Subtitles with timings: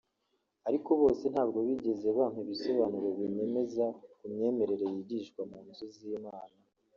[0.67, 3.85] ariko bose ntabwo bigeze bampa ibisobanuro binyemeza
[4.17, 6.57] ku myemerere yigishwa mu nzu z’Imana